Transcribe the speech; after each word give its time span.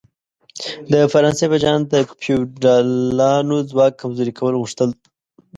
د 0.91 0.93
فرانسې 1.11 1.45
پاچاهان 1.51 1.81
د 1.91 1.93
فیوډالانو 2.21 3.57
ځواک 3.69 3.93
کمزوري 4.01 4.33
کول 4.39 4.53
غوښتل. 4.61 4.89